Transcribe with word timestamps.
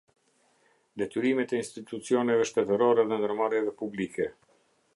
Detyrimet 1.01 1.53
e 1.57 1.59
Institucioneve 1.65 2.47
Shtetërore 2.51 3.05
dhe 3.11 3.21
Ndërmarrjeve 3.21 3.75
Publike. 3.83 4.31